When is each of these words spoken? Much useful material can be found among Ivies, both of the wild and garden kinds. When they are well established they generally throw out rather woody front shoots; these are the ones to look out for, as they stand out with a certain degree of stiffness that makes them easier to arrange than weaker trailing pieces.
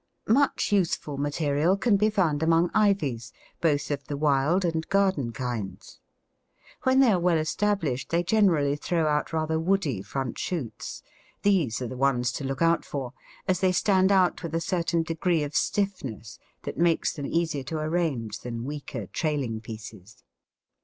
Much 0.33 0.71
useful 0.71 1.15
material 1.19 1.77
can 1.77 1.95
be 1.95 2.09
found 2.09 2.41
among 2.41 2.71
Ivies, 2.73 3.31
both 3.61 3.91
of 3.91 4.03
the 4.05 4.17
wild 4.17 4.65
and 4.65 4.87
garden 4.89 5.31
kinds. 5.31 5.99
When 6.81 7.01
they 7.01 7.11
are 7.11 7.19
well 7.19 7.37
established 7.37 8.09
they 8.09 8.23
generally 8.23 8.75
throw 8.75 9.07
out 9.07 9.31
rather 9.31 9.59
woody 9.59 10.01
front 10.01 10.39
shoots; 10.39 11.03
these 11.43 11.83
are 11.83 11.87
the 11.87 11.95
ones 11.97 12.31
to 12.31 12.43
look 12.43 12.63
out 12.63 12.83
for, 12.83 13.13
as 13.47 13.59
they 13.59 13.71
stand 13.71 14.11
out 14.11 14.41
with 14.41 14.55
a 14.55 14.59
certain 14.59 15.03
degree 15.03 15.43
of 15.43 15.55
stiffness 15.55 16.39
that 16.63 16.79
makes 16.79 17.13
them 17.13 17.27
easier 17.27 17.61
to 17.65 17.77
arrange 17.77 18.39
than 18.39 18.65
weaker 18.65 19.05
trailing 19.05 19.61
pieces. 19.61 20.23